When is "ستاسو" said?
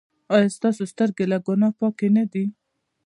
0.57-0.83